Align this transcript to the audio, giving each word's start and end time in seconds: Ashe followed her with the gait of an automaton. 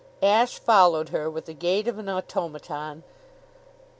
Ashe 0.23 0.57
followed 0.57 1.09
her 1.09 1.29
with 1.29 1.45
the 1.45 1.53
gait 1.53 1.87
of 1.87 1.99
an 1.99 2.09
automaton. 2.09 3.03